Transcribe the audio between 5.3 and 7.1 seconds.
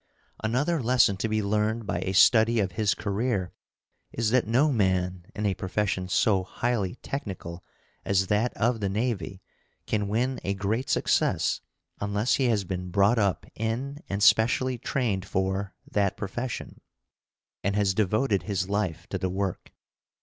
in a profession so highly